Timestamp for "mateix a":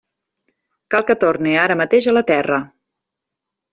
1.83-2.17